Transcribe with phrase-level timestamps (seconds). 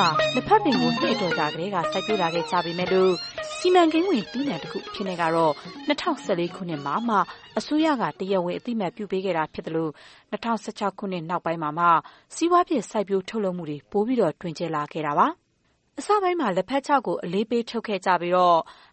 [0.00, 3.12] မှာ လက်ဖက်ပင်ကို နှစ်အတော်ကြာကတည်းက စိုက်ပျိုးလာခဲ့ကြပေမဲ့လို့
[3.56, 5.52] စီမံကိန်းဝင် သီးနှံတခုအဖြစ်နဲ့ကတော့
[5.88, 7.16] ၂၀၁၄ ခုနှစ်မှာမှ
[7.58, 9.88] အစိုးရက တရားဝင် အသိအမှတ်ပြုပေးခဲ့တာ ဖြစ်သလို
[10.32, 11.86] ၂၀၁၆ ခုနှစ်နောက်ပိုင်းမှာမှ
[12.34, 15.26] စီးပွားဖြစ် စိုက်ပျိုးထုတ်လုပ်မှုတွေ ပိုပြီးတွင်ကျယ်လာခဲ့တာပါ။
[15.98, 18.34] အစပိုင်းမှာ လက်ဖက်ခြောက်ကို အလေးပေးထုတ်ခဲ့ကြပြီး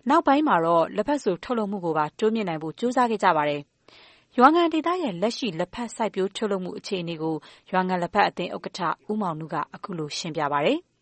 [0.09, 3.61] နောက်ပိုင်းမှာတော့ လက်ဖက်စိုထုတ်လုပ်မှုကိုပါ တိုးမြှင့်နိုင်ဖို့ ကြိုးစားခဲ့ကြပါတယ်။
[4.37, 7.35] ရွာငံဒေသရဲ့ လက်ရှိ လက်ဖက်စိုက်ပျိုးထုတ်လုပ်မှု အခြေအနေကို
[7.71, 10.79] ရွာငံလက်ဖက်အသင်းဥက္ကဋ္ဌ ဦးမောင်နုက အခုလို ရှင်းပြပါတယ်။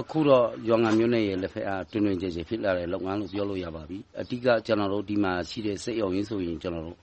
[0.00, 6.98] အခုတော့ရွာငံမြို့နယ်ရဲ့လက်ဖက်အားတွင်တွင်ကျယ်ကျယ်ဖြစ်လာတဲ့လုပ်ငန်းလို့ပြောလို့ရပါပြီ။အဓိကကျနော်တို့ဒီမှာရှိတဲ့စက်ရုံကြီးဆိုရင်ကျနော်တို့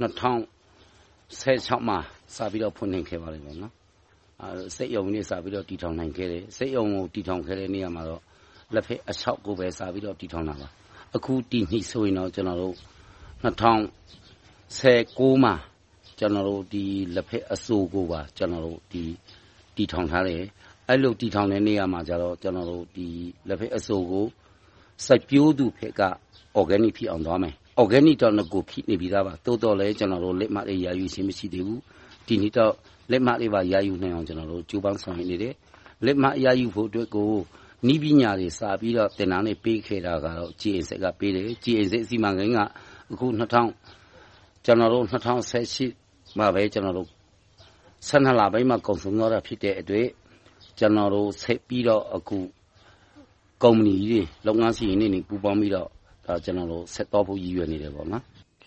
[0.00, 1.98] ၂၀၁၆မှာ
[2.34, 3.42] စပြီးတော့ဖွင့်လှစ်ခဲ့ပါတယ်။
[4.76, 8.22] စက်ရုံကြီးတွေစပြီးတော့တည်ထောင်နိုင်ခဲ့တယ်။စက်ရုံကိုတည်ထောင်ခဲ့တဲ့နေရာမှာတော့
[8.74, 10.68] လက်ဖက်အခြောက်ကိုပဲစပြီးတော့တည်ထောင်တာပါ။
[11.16, 12.74] အခုတည်နှစ်ဆိုရင်တော့ကျနော်တို့
[13.44, 13.72] ၂၀၁
[15.18, 15.54] ၉မှာ
[16.18, 16.62] ကျနော်တို့
[17.14, 18.20] လက်ဖက်အစိုကိုပါ
[19.76, 20.42] တည်ထောင်ထားတယ်။
[20.90, 22.20] အဲဒီလိုတည်ထောင်တဲ့နေရာမှာတော့
[23.48, 24.26] လက်ဖက်အစိုကို
[25.06, 26.00] စိုက်ပျိုးသူဘက်က
[26.56, 31.80] အော်ဂဲနစ်ဖြစ်အောင်သွားမယ်။အော်ဂဲနစ်တော့နဂိုဖြစ်နေပြီသားပါ။သို့သော်လဲလက်မှတ်တွေရယူခြင်းမရှိသေးဘူး။
[32.26, 32.72] ဒီနှစ်တော့
[33.10, 35.54] လက်မှတ်တွေရယူနိုင်အောင်ကြိုးပမ်းဆောင်ရွက်နေတယ်။
[36.06, 37.30] လက်မှတ်ရယူဖို့အတွက်ကို
[37.86, 42.58] နည်းပညာတွေစပြီးတော့သင်တန်းတွေပေးခဲ့တာကတော့ GIZ ကပေးတယ်။ GIZ စီမံကိန်းက
[43.12, 43.56] အခု၂၀
[44.66, 45.88] ၁၈
[46.38, 46.62] မှာပဲ
[48.38, 50.06] လပိုင်းမှာကုန်ဆုံးသွားတာဖြစ်တဲ့အတွက်
[50.80, 55.88] ကျနော်တို့ဆက်ပြီးတော့ကုမ္ပဏီကြီးတွေလုပ်ငန်းရှင်ကြီးတွေနဲ့ပူးပေါင်းပြီးတော့
[56.94, 57.92] ဆက်သွားဖို့ရည်ရွယ်နေတယ်။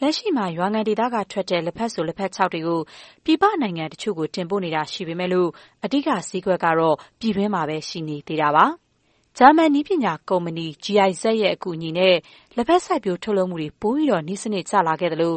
[0.01, 2.79] လက်ရှိမှာရွာငံဒေသကထွက်တဲ့လက်ဖက်စိုလက်ဖက်ခြောက်တွေကို
[3.25, 5.31] ပြည်ပနိုင်ငံတချို့ကိုတင်ပို့နေတာရှိပေမယ့်
[5.83, 8.65] အဓိကဈေးကွက်ကတော့ပြည်တွင်းမှာပဲရှိနေသေးတာပါ။
[9.37, 12.15] ဂျာမန်နည်းပညာကုမ္ပဏီ GIZ ရဲ့ အကူအညီနဲ့
[12.55, 15.33] လက်ဖက်စိုက်ပျိုးထုတ်လုပ်မှုတွေ ပိုပြီးနည်းစနစ်ကျလာခဲ့သလို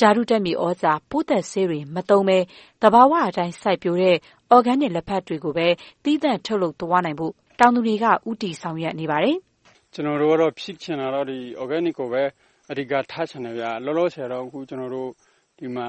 [0.00, 2.38] ဓာတုဓာတ်မြေသြဇာ၊ပိုးသတ်ဆေးတွေ မသုံးဘဲ
[2.82, 4.16] သဘာဝအတိုင်း စိုက်ပျိုးတဲ့
[4.50, 5.68] အော်ဂဲနစ်လက်ဖက်တွေကိုပဲ
[6.04, 9.36] သီးသန့် ထုတ်လုပ်သွားနိုင်ဖို့ တောင်သူတွေက ဦးတည် ဆောင်ရွက်နေပါတယ်။
[9.94, 11.26] “ကျနော်တို့ကတော့ ဖြစ်ချင်တာကတော့
[11.58, 12.22] အော်ဂဲနစ်ကိုပဲ
[12.70, 13.54] အဓိက ထားချင်တယ်။
[13.84, 15.10] လောလောဆယ်တော့ကျနော်တို့
[15.58, 15.88] ဒီမှာ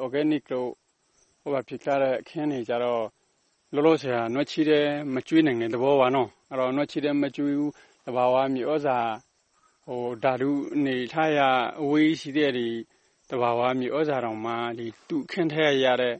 [0.00, 0.70] အော်ဂဲနစ်လို့
[1.68, 3.02] ဖြစ်ထားတဲ့ အခင်းတွေကျတော့
[3.76, 7.70] လောလောဆယ်နွားချေးလည်းမကျွေးနိုင်တဲ့သဘောပါ။နွားချေးလည်းမကျွေးဘူး။
[8.06, 8.98] သဘာဝမြေသြဇာ
[10.22, 11.40] ဓာတုအနေအထားအရ
[11.82, 12.50] အဝေးကြီးရှိတဲ့
[13.30, 14.52] သဘာဝမြေသြဇာတောင်မှ
[15.08, 16.14] သူ့အခင်းထဲကရတဲ့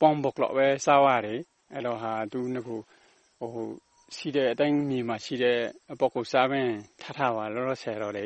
[0.00, 1.40] ပေါင်ပေါက်လောက်ပဲစားရတယ်။
[1.74, 2.78] အဲဒီတော့သူနဂို
[4.16, 5.58] ရှိတဲ့အတိုင်းမြေမှာရှိတဲ့
[5.92, 6.60] အပေါက်ကိုစားပဲ
[7.00, 8.20] ထားထားပါလောလောဆယ်တော့။”လ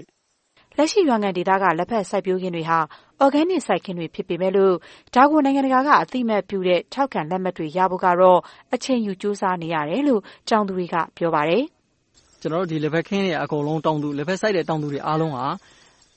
[0.80, 2.78] က်ရှိ ရွာငံဒေသက လက်ဖက်စိုက်ပျိုးခင်းတွေဟာ
[3.20, 8.40] အော်ဂဲနစ် စိုက်ခင်းတွေ ဖြစ်ပေမယ့်ဒါကို နိုင်ငံတကာက အသိအမှတ်ပြုတဲ့ ထောက်ခံလက်မှတ်တွေ ရဖို့ကတော့
[8.74, 11.62] အချိန်ယူ ကြိုးစားနေရတယ်လို့ တောင်သူတွေက ပြောပါတယ်။
[12.40, 13.80] “ကျနော်တို့ဒီလက်ဖက်ခင်းတွေ အကုန်လုံး
[14.18, 15.46] လက်ဖက်စိုက်တဲ့ တောင်သူတွေ အားလုံးဟာ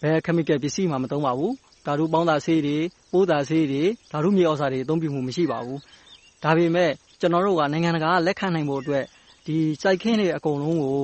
[0.01, 1.51] ဘယ် Chemical ပစ္စည်းမှ မသုံးပါဘူး။
[1.85, 2.77] ဓာတုပေါင်းစပ်ဆေးတွေ၊
[3.11, 5.79] ပိုးသတ်ဆေးတွေ၊ဓာတုမြေသြဇာတွေ အသုံးပြုမှု မရှိပါဘူး။
[6.43, 6.91] ဒါပေမဲ့
[7.21, 9.03] ကျနော်တို့က နိုင်ငံတကာက လက်ခံနိုင်ဖို့အတွက်
[9.45, 10.97] ဒီစိုက်ခင်းတွေ အကုန်လုံးကို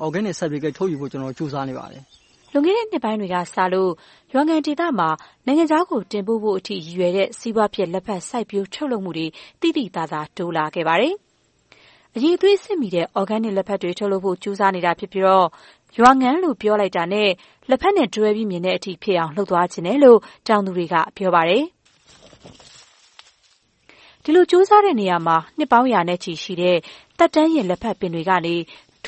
[0.00, 2.04] အော်ဂဲနစ် Certificate ထုတ်ယူဖို့ ကြိုးစားနေပါတယ်။”
[2.56, 3.90] လွန်ခဲ့တဲ့နှစ်ပိုင်းတွေကစလို့
[4.32, 5.08] ရွာငံဒေသမှာ
[5.46, 9.26] နိုင်ငံခြားကို တင်ပို့ဖို့အထိ ရည်ရွယ်တဲ့ စီးပွားဖြစ် လက်ဖက်စိုက်ပျိုးထုတ်လုပ်မှုတွေ
[9.60, 11.14] သိသိသာသာ တိုးလာခဲ့ပါတယ်။
[12.16, 15.24] အရည်အသွေးစစ်မီတဲ့ အော်ဂဲနစ်လက်ဖက်တွေ ထုတ်လုပ်ဖို့ ကြိုးစားနေတာဖြစ်ပြီး
[15.98, 17.30] ရွာငံလို့ ပြောလိုက်တာနဲ့
[17.68, 21.64] လက်ဖက်နဲ့တွဲပြီးမြင်တဲ့အထိဖြစ်အောင် လုပ်သွားချင်တယ်လို့ တောင်သူတွေက ပြောပါတယ်။
[24.24, 26.76] ဒီလိုကြိုးစားတဲ့နေရာမှာ နှစ်ပေါင်းရာနဲ့ချီရှိတဲ့
[27.18, 28.54] သက်တမ်းရင့် လက်ဖက်ပင်တွေကနေ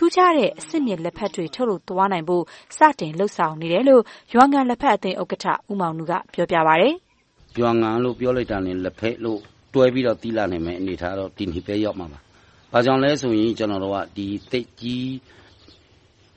[0.01, 2.45] ထူးခြားတဲ့အဆင့်မြင့်လက်ဖက်တွေ ထုတ်လုပ်သွားနိုင်ဖို့
[2.77, 4.03] စတင်လုပ်ဆောင်နေတယ်လို့
[4.35, 6.95] ရွာငံလက်ဖက်အသင်း ဥက္ကဋ္ဌ ဦးမောင်နုက ပြောပြပါတယ်။
[7.61, 9.41] “ရွာငံလို့ ပြောလိုက်တာနဲ့ လက်ဖက်လို့
[9.75, 12.19] တွဲပြီးတော့သီးလာနိုင်မယ့် အနေအထားကတော့ ဒီနှစ်ပဲရောက်မှာပါ။
[12.73, 14.27] ဘာကြောင့်လဲဆိုရင် ကျနော်တို့ကသိ
[14.61, 15.11] ပ်ကြီး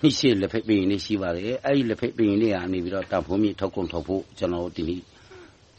[0.01, 2.79] နှစ်ရှည် လက်ဖက်ပင်တွေ ရှိပါတယ်။အဲဒီလက်ဖက်ပင်တွေကနေ
[3.11, 5.01] တန်ဖိုးမြင့် ထုတ်ကုန်ထုတ်ဖို့ ကျနော်တို့ ဒီနှစ်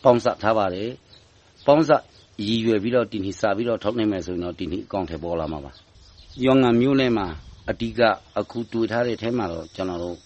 [0.04, 0.88] ပေါင်းစပ်ထားပါတယ်။
[1.66, 2.02] ပေါင်းစပ်
[2.46, 5.72] ရည်ရွယ်ပြီးတော့ ဒီနှစ်စပြီးတော့ထုတ်နိုင်မယ်ဆိုရင်တော့ ဒီနှစ် အကောင်အထည် ပေါ်လာမှာပါ။
[6.44, 7.26] ရွာငံမြို့နယ်မှာ
[7.70, 8.00] အဓိက
[8.38, 10.16] အခုတွေ့ထားတဲ့အထဲမှာတော့ကျနော်တို့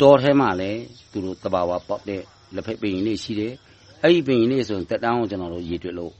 [0.00, 0.80] တောထဲမှာလည်း
[1.12, 2.22] သူတို့သဘာဝပေါက်တဲ့
[2.54, 3.52] လက်ဖက်ပင်တွေရှိတယ်။
[4.02, 5.26] အဲဒီပင်တွေဆိုရင်သက်တမ်းကို
[5.68, 6.12] ရေတွက်လို့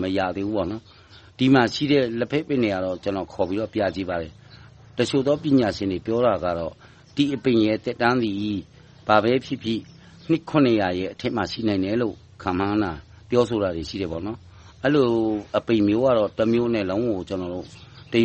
[0.00, 0.66] မရသေးဘူး။
[1.38, 4.32] ဒီမှာရှိတဲ့လက်ဖက်ပင်တွေကတော့ကျနော်ခေါ်ပြီးတော့ပြကြည့်ပါတယ်။
[4.98, 6.72] တချို့သောပညာရှင်တွေပြောတာကတော့
[7.16, 8.58] ဒီအပင်ရဲ့သက်တမ်းသည်
[9.08, 9.80] ဘာပဲဖြစ်ဖြစ်
[10.28, 10.34] နှ
[10.70, 12.92] စ်ရဲ့အထက်မှာရှိနိုင်တယ်လို့ခန့်မှန်းတာ
[13.30, 15.08] ပြောဆိုတာတွေရှိတယ်။အဲဒီလို
[15.56, 17.32] အပင်မျိုးကတော့တမျိုးနဲ့လုံးကိုတ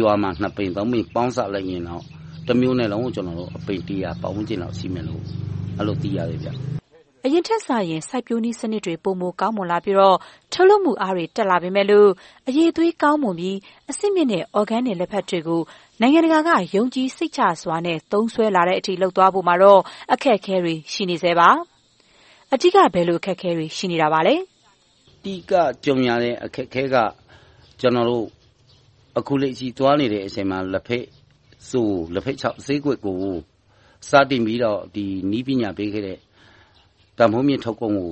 [0.01, 2.03] ရွာမှာနှစ်ပင်သုံးပင်ပေါင်းစပ်လိုက်ရင်တော့
[2.47, 3.11] တမျိုးနဲ့လုံးကို
[3.57, 5.23] အပင်တစ်ရာပတ်ဝန်းကျင်လောက်ရှိမယ်လို့
[5.79, 6.57] အဲဒီလိုသိရတယ်။
[7.25, 9.97] အရင်ထက်စာရင်စိုက်ပျိုးနည်းစနစ်တွေပိုမိုကောင်းမွန်လာပြီး
[10.53, 11.87] ထုတ်လုပ်မှုအားတွေတက်လာပေမယ့်
[12.47, 13.57] အရည်အသွေးကောင်းမွန်ပြီး
[13.89, 15.61] အဆင့်မြင့်တဲ့အော်ဂဲနစ်လက်ဖက်တွေကို
[16.01, 19.81] နိုင်ငံတကာကယုံကြည်စိတ်ချစွာနဲ့သုံးစွဲလာတဲ့အထိလုပ်သွားဖို့မှာတော့
[20.13, 21.49] အခက်အခဲတွေရှိနေဆဲပါ။
[22.53, 24.35] အဓိကဘယ်လိုအခက်အခဲတွေရှိနေတာပါလဲ။
[25.15, 25.53] အဓိက
[25.85, 26.95] ကြုံရတဲ့အခက်အခဲက
[27.81, 28.38] ကျနော်တို့အ
[29.19, 31.05] အခုလက်ရှိသွားနေတဲ့အချိန်မှာလက်ဖက်
[31.69, 33.17] ဆိုလက်ဖက်ချောက်ဈေးကွက်ကို
[34.09, 36.19] စတင်ပြီးတော့ဒီနီးပညာပေးခဲ့တဲ့
[37.17, 38.11] တန်ဖိုးမြင့်ထုတ်ကုန်ကို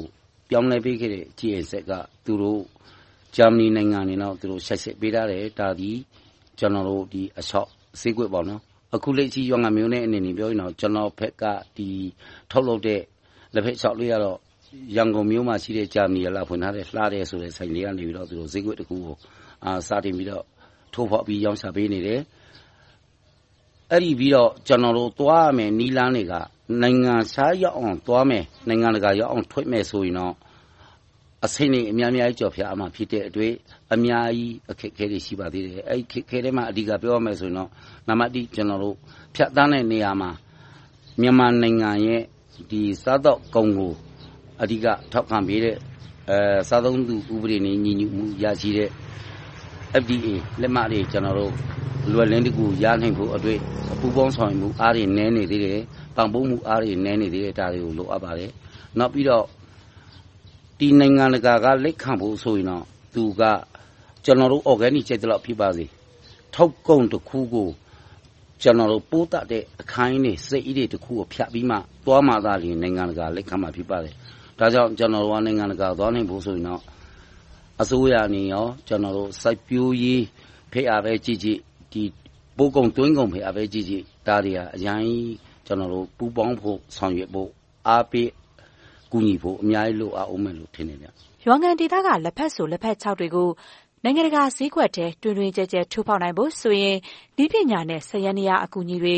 [0.49, 1.91] ပြောင်းလဲပေးခဲ့တဲ့ GS က
[2.25, 2.61] သူတို့
[3.35, 5.91] ဂျာမနီနိုင်ငံနေတော့သူတို့ဆက်ဆက်ပေးထားတယ်ဒါဒီ
[6.59, 7.69] ကျွန်တော်တို့ဒီအချောက်
[8.01, 8.61] ဈေးကွက်ပေါ့နော်
[8.95, 11.43] အခုလက်ရှိရွာငံမျိုးနဲ့အနေနဲ့ပြောရင်တော့ကျွန်တော်ဖက်က
[11.77, 11.89] ဒီ
[12.51, 13.01] ထုတ်လုပ်တဲ့
[13.53, 14.37] လက်ဖက်ချောက်လေးကတော့
[14.95, 19.15] ရန်ကုန်မြို့မှာရှိတဲ့ဂျာမနီကလာဖွင့်ထားတဲ့လှတဲ့ဆိုတဲ့ဆိုင်လေးကနေပြီးတော့သူတို့ဈေးကွက်တစ်ခုကို
[19.65, 20.45] အာစတင်ပြီးတော့
[20.93, 22.21] ထိုးဖောက်ပြီးရောင်းချပေးနေတယ်
[23.91, 26.33] အဲ့ဒီပြီးတော့ကျွန်တော်တို့သွားရမယ်နီလန်းတွေက
[26.81, 30.33] နိုင်ငံစားရောက်အောင်သွားမယ်နိုင်ငံတကာရောက်အောင်ထွက်မယ်ဆိုရင်တော့
[31.45, 33.53] အစိမ့်နေအများများကြော်ဖျားအမှဖြစ်တဲ့အတွက်
[33.93, 37.69] အများကြီးအခက်အခဲတွေရှိပါသေးတယ်အဲ့ဒီခက်ခဲတွေမှာအဓိကပြောရမယ်ဆိုရင်တော့
[38.07, 38.95] နံပါတ်1ကျွန်တော်တို့
[39.35, 40.29] ဖြတ်တန်းတဲ့နေရာမှာ
[41.21, 42.21] မြန်မာနိုင်ငံရဲ့
[42.71, 43.93] ဒီစားတော့ကုံကို
[44.61, 45.75] အဓိကထောက်ခံပေးတဲ့
[46.29, 46.39] အဲ
[46.69, 48.89] စားသုံးသူဥပဒေနဲ့ညီညွတ်မှုရရှိတဲ့
[50.01, 50.29] FDA
[50.61, 51.53] လက်မှတ်တွေကျွန်တော်တို့
[52.11, 53.59] လွယ်လင်းတကူရနိုင်ဖို့အတွက်
[53.99, 55.79] ပူပေါင်းဆောင်မှုအားတွေနည်းနေသေးတယ်။
[56.15, 58.51] ပံ့ပိုးမှုအားတွေနည်းနေသေးတယ်ဒါတွေကိုလိုအပ်ပါတယ်။
[58.99, 59.45] နောက်ပြီးတော့
[60.79, 62.83] ဒီနိုင်ငံတကာကလက်ခံဖို့ဆိုရင်တော့
[63.15, 63.41] သူက
[64.25, 65.85] ကျွန်တော်တို့ organic ကျက်တဲ့လောက်ဖြစ်ပါစေ။
[66.55, 67.69] ထောက်ကုံတစ်ခုကို
[68.61, 74.13] ကျွန်တော်တို့ပိုးတတ်တဲ့အခိုင်းတွေစိတ် ý တွေတစ်ခုကိုဖြတ်ပြီးမှသွားမှသာလျှင်နိုင်ငံတကာလက်ခံမှာဖြစ်ပါတယ်။
[74.59, 76.81] ဒါကြောင့်ကျွန်တော်တို့ကနိုင်ငံတကာသွားနိုင်ဖို့ဆိုရင်တော့
[77.81, 80.23] အစိုးရအနေရော ကျွန်တော်တို့ စိုက်ပျိုးရေး
[80.71, 81.59] ဖိအားပဲကြည့်ကြည့်
[81.91, 82.03] ဒီ
[82.57, 85.03] ပိုးကုံတွင်းကုံဖိအားပဲကြည့်ကြည့် ဒါတွေဟာအရင်
[85.65, 87.49] ကျွန်တော်တို့ ပူပေါင်းဖို့ ဆောင်ရွက်ဖို့
[87.87, 88.29] အားပေး
[89.11, 91.07] ကူညီဖို့ အများကြီး လိုအားအောင်မယ်လို့ ထင်နေကြ။
[91.45, 93.49] ရွာငံဒေသက လက်ဖက်ဆို လက်ဖက်6တွေကို
[94.03, 96.97] နိုင်ငံတကာဈေးကွက်ထဲ တွင်တွင်ကျဲကျဲထိုးဖောက်နိုင်ဖို့ဆိုရင်
[97.43, 99.17] ဤပညာနဲ့ဆရန်ရအကူအညီတွေ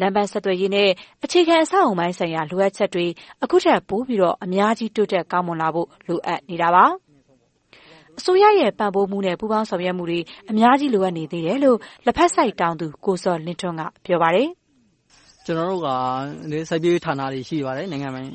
[0.00, 0.90] လမ်းပန်းဆက်သွယ်ရေးနဲ့
[1.24, 3.06] အခြေခံအဆောက်အုံပိုင်းဆိုင်ရာ လိုအပ်ချက်တွေ
[3.42, 6.86] အခုထက်ပိုပြီးတော့အများကြီး တိုးတက်ကောင်းမွန်လာဖို့ လိုအပ်နေတာပါ။
[8.18, 10.20] အစိုးရရဲ့ ပံ့ပိုးမှုနဲ့ ပူးပေါင်းဆောင်ရွက်မှုတွေ
[10.50, 14.48] အများကြီး လိုအပ်နေသေးတယ်လို့ လက်ဖက်စိုက်တောင်သူ ကိုဇော်လင်းထွန်းက ပြောပါတယ်။
[15.44, 15.88] ကျနော်တို့က
[16.68, 18.28] စိုက်ပျိုးရေးဌာနတွေ ရှိပါတယ်။နိုင်ငံပိုင်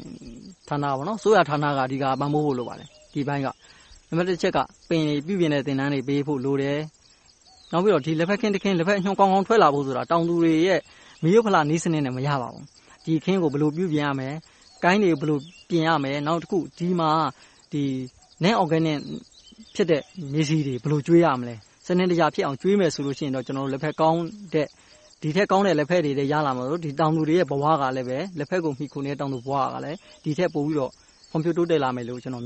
[0.69, 3.48] ဌာနပေါ့နော်။အစိုးရဌာနက အဓိက ပံ့ပိုးဖို့လိုပါတယ်။ဒီအပိုင်းက။
[4.10, 6.80] နံပါတ်တစ်အချက်က ပင်တွေပြုပြင်တဲ့ သင်တန်းတွေပေးဖို့လိုတယ်။
[7.72, 10.80] နောက်ပြီးတော့ဒီလက်ဖက်ခင်းတခင်း လက်ဖက်အညွှန်းကောင်းကောင်းထွက်လာဖို့ဆိုတာ တောင်သူတွေရဲ့
[11.24, 12.63] မိရိုးဖလာနည်းစနစ်နဲ့ မရပါဘူး။
[13.06, 14.33] ဒီခင်းကို ဘယ်လိုပြုပြင်ရမယ်။
[14.83, 15.39] ကိုင်းတွေကို ဘယ်လို
[15.69, 17.12] ပြင်ရမယ်။နောက်တခု ဒီမှာ
[18.44, 19.00] Net Organic
[19.75, 20.01] ဖြစ်တဲ့
[20.33, 24.23] မြေဆီတွေဘယ်လိုကျွေးရမလဲ။စနစ်တကျဖြစ်အောင်ကျွေးမယ်ဆိုရင်တော့လက်ဖက်ကောင်း
[24.53, 24.68] တဲ့
[25.21, 30.91] ဒီထက်ကောင်းတဲ့လက်ဖက်တွေလည်းရလာမှာမို့တောင်သူတွေရဲ့ဘဝကလည်းလက်ဖက်ကိုမှီခိုနေတဲ့တောင်သူဘဝကလည်းဒီထက်ပိုပြီးတော့
[31.31, 32.44] ဖွံ့ဖြိုးတိုးတက်လာမယ်လို့ကျနော်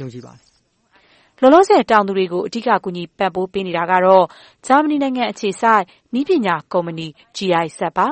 [0.00, 0.42] ယုံကြည်ပါတယ်။
[1.40, 4.24] လောလောဆယ်တောင်သူတွေကိုအဓိကကူညီပံ့ပိုးပေးနေတာကတော့
[4.66, 5.84] ဂျာမနီနိုင်ငံအခြေစိုက်
[6.14, 8.06] နည်းပညာကုမ္ပဏီ GIZ ပါ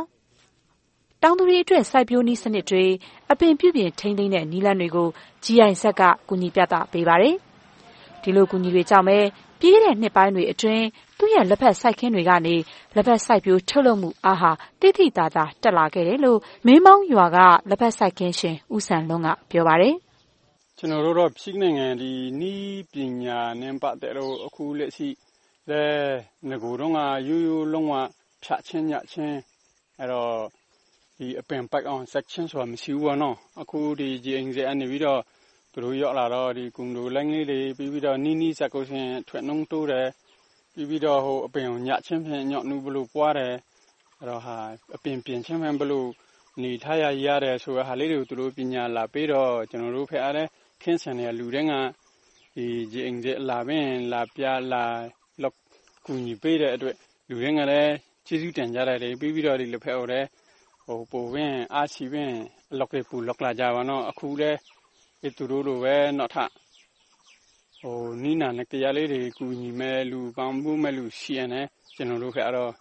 [1.23, 2.85] ။တောင်သူတွေအတွက်စိုက်ပျိုးနည်းစနစ်တွေ၊
[3.31, 5.09] အပင်ပြုပြင်ထိန်းသိမ်းတဲ့နည်းလမ်းတွေကို
[5.45, 7.37] GIZ ကကူညီပြသပေးပါတယ်
[8.23, 9.19] ဒီလိုကူညီတွေကြောင့်ပဲ
[9.61, 10.85] ပြီးခဲ့တဲ့နှစ်ပိုင်းတွေအတွင်း
[11.19, 12.55] သူ့ရဲ့ လက်ဖက်စိုက်ခင်းတွေကနေ
[12.95, 14.51] လက်ဖက်စိုက်ပျိုး ထုတ်လုပ်မှုအားဟာ
[14.81, 17.39] သိသိသာသာ တက်လာခဲ့တယ်လို့ မင်းမောင်းရွာက
[17.69, 19.95] လက်ဖက်စိုက်ခင်းရှင် ဦးစံလွန်းက ပြောပါတယ်။
[20.79, 25.09] “ကျနော်တို့တော့ ဖြစ်နိုင်ငံနည်းပညာနဲ့ ပတ်သက်လို့ အခုလက်ရှိ
[25.71, 26.15] လည်း
[26.49, 27.95] နဂိုတုန်းက ရိုးရိုးလုံးဝ
[28.43, 29.37] ဖြတ်ခြင်းညှပ်ခြင်း
[31.41, 33.79] အပင်ပိုက်အောင် စိုက်ခြင်းဆိုတာ မရှိဘူးပေါ့နော်။အခု
[34.25, 35.21] GIZ ကနေပြီးတော့
[35.73, 40.09] သူတို့ရောက်လာတော့ဒီကွန်ဒိုလိုင်းလေးတွေပြီးပြီးတော့နီးနီးစပ်ကုရှင်ထွက်နှုံတိုးတယ်
[40.75, 43.55] ပြီးပြီးတော့ဟိုအပင်ကိုညချင်းဖြင့်ညော့နူးဘလို့ပွားတယ်
[44.19, 44.57] အဲ့တော့ဟာ
[44.97, 46.09] အပင်ပြင်ချင်းဖြင့်ဘလို့
[46.63, 50.45] နေထားရရတယ်ဆိုတဲ့ဟာလေးတွေကိုသူတို့ပညာလာပြီးတော့ကျွန်တော်တို့ဖက်အားလဲ
[50.83, 51.73] ခင်းဆန်တဲ့လူတွေက
[52.55, 54.85] ဒီဂျင်းဂျလာပင်လာပြလာ
[55.43, 55.57] လောက်
[56.07, 56.97] ကူညီပေးတဲ့အတွက်
[57.29, 57.93] လူတွေကလည်း
[58.27, 60.25] ကျေးဇူးတင်ကြတယ်ပြီးပြီးတော့ဒီလက်ဖက်ဟိုတဲ့
[60.87, 62.33] ဟိုပိုပင်အားချီပင်
[62.79, 64.43] လောက်လေပူလောက်လာကြပါတော့အခုလ
[65.27, 66.51] ည်းသူတို့လိုပဲနောက်ထပ်
[68.23, 72.73] နီးနာနဲ့ကယားလေးတွေကူညီမယ့်လူ၊ပံ့ပိုးမယ့်လူရှိရင်လည်းကျနော်တို့ကတော့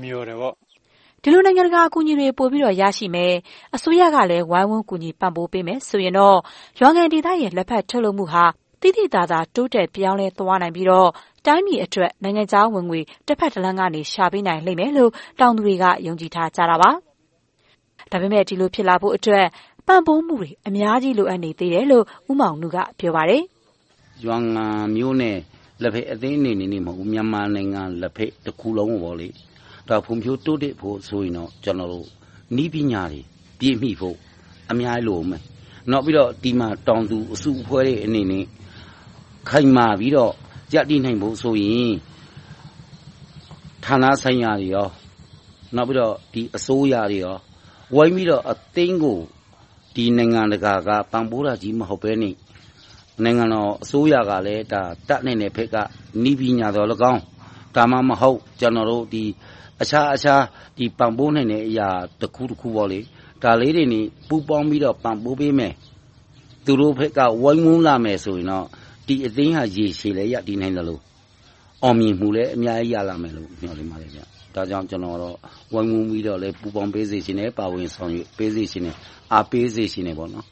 [0.00, 0.54] မျှော်တယ်ပေါ့။”
[1.22, 3.32] ဒီလိုနိုင်ငံတကာအကူအညီတွေပိုပြီးရရှိမယ်၊
[3.76, 6.38] အစိုးရကလည်းဝိုင်းဝန်းကူညီပံ့ပိုးပေးမယ်ဆိုရင်တော့
[6.80, 8.44] ရွာငံဒေသရဲ့လက်ဖက်ထုတ်လုပ်မှုဟာ
[8.80, 16.90] သိသိသာသာတိုးတက်ပြောင်းလဲသွားနိုင်ပြီးတိုင်းပြည်အတွက်နိုင်ငံခြားဝင်ငွေတဖက်တလမ်းကနေရှာပေးနိုင်လိမ့်မယ်လို့တောင်သူတွေကယုံကြည်ထားကြတာပါ။
[18.12, 19.46] ဒါပေမဲ့ဒီလိုဖြစ်လာဖို့အတွက်
[19.88, 23.42] ပံ့ပိုးမှုတွေ အများကြီး လိုအပ်နေသေးတယ်လို့ ဦးမောင်နုက ပြောပါတယ်။
[24.24, 24.66] “ရွာငံ
[24.96, 25.38] မြို့နယ်
[25.82, 29.28] လက်ဖက်အသင်းအနေနဲ့မဟုတ်ဘူး မြန်မာနိုင်ငံ လက်ဖက်တခုလုံးကိုပေါ့လေ။
[29.88, 32.06] ဒါဖွံ့ဖြိုးတိုးတက်ဖို့ဆိုရင်တော့ ကျနော်တို့
[32.56, 33.20] နည်းပညာတွေ
[33.58, 34.16] ပြည့်မီဖို့
[34.70, 35.42] အများကြီးလိုဦးမယ်။
[35.90, 38.44] နောက်ပြီးတော့ ဒီမှာ တောင်သူအစုအဖွဲ့တွေအနေနဲ့
[39.48, 40.32] ခိုင်မာပြီးတော့
[40.74, 41.92] ရပ်တည်နိုင်ဖို့ဆိုရင်
[43.84, 44.88] ဌာနဆိုင်ရာတွေရော
[45.76, 46.14] နောက်ပြီးတော့
[46.56, 47.36] အစိုးရတွေရော
[47.94, 49.18] ဝိုင်းပြီးတော့ အသင်းကို
[49.94, 52.34] ဒီနိုင်ငံတကာကပံ့ပိုးတာကြီးမဟုတ်ဘဲနဲ့
[53.22, 55.76] နိုင်ငံတော်အစိုးရကလည်းဒါတပ်နေတဲ့ဘက်က
[56.22, 57.22] နီးပညာတော်၎င်း
[57.74, 59.24] ဒါဒါမှမဟုတ်ကျွန်တော်တို့ဒီ
[59.82, 60.42] အခြားအခြား
[60.76, 61.88] ဒီပံ့ပိုးနိုင်တဲ့အရာ
[62.20, 63.00] တစ်ခုတစ်ခုပေါ့လေ
[63.42, 65.72] ဒါလေးတွေနေပူပေါင်းပြီးတော့ပံ့ပိုးပေးမယ်
[66.64, 68.66] သူတို့ဘက်ကဝိုင်းဝန်းလာမယ်ဆိုရင်တော့
[69.06, 71.02] ဒီအသိဟာရေရှည်လည်းရတည်နိုင်တယ်လို့
[71.82, 74.20] အောင်မြင်မှုလည်းအများကြီးရလာမယ်လို့ပြောနေပါတယ်ဗျ
[74.54, 75.36] ဒါကြောင့်ကျွန်တော်တော့
[75.72, 78.94] ဝိုင်းဝန်းပြီးတော့လည်းပူပေါင်းပေးစေခြင်းနဲ့ပါဝင်ဆောင်ရွက်ပေးစေခြင်းနဲ့
[79.32, 80.46] အားပေးစေခြင်းနဲ့ပေါ့နော်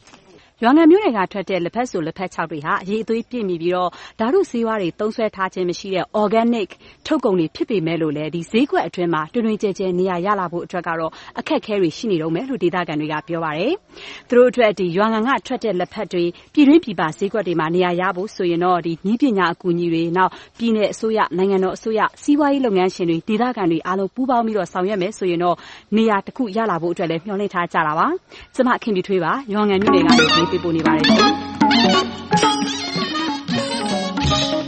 [0.64, 6.70] ရွာငံမြို့နယ်ကထွက်တဲ့ လက်ဖက်စိုလက်ဖက်ခြောက်တွေဟာ အရည်အသွေးပြည့်မီပြီးတော့ဓာတုဆေးဝါးတွေ သုံးစွဲထားခြင်းမရှိတဲ့ organic
[7.06, 13.72] ထုတ်ကုန်တွေ ဖြစ်ပေမယ့်လို့လည်း ဈေးကွက်အတွင်းမှာ တွင်တွင်ကျယ်ကျယ် နေရာရလာဖို့အတွက်ကတော့ အခက်အခဲတွေ ရှိနေတုန်းပဲလို့ ဒေသခံတွေက ပြောပါတယ်။
[14.28, 25.56] သူတို့အတွက် ရွာငံကထွက်တဲ့ လက်ဖက်တွေ ပြည်တွင်းပြည်ပ ဈေးကွက်တွေမှာ နေရာရဖို့ဆိုရင်တော့ နည်းပညာအကူအညီတွေ၊နောက်ပြည်နယ်အစိုးရ၊နိုင်ငံတော်အစိုးရ၊စီးပွားရေးလုပ်ငန်းရှင်တွေ၊ဒေသခံတွေ အားလုံးပူးပေါင်းပြီးတော့ ဆောင်ရွက်မယ်ဆိုရင်တော့
[25.96, 28.06] နေရာတခု ရလာဖို့အတွက်လည်း မျှော်လင့်ထားကြတာပါ။
[28.54, 31.65] ကျမ ခင်ဖြူထွေးပါ။ရွာငံမြို့နယ်ကနေ သတင်းပေးပို့နေပါတယ်